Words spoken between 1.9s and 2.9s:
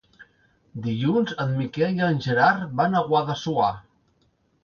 i en Gerard